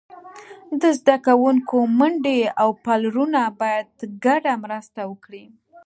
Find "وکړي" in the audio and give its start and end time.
5.11-5.45